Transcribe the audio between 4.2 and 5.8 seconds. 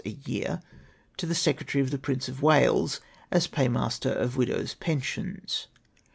widows' pensions.